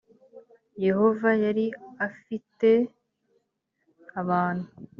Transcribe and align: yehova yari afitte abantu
yehova 0.85 1.29
yari 1.43 1.65
afitte 2.07 2.71
abantu 4.21 4.67